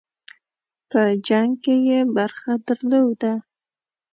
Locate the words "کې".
1.63-1.75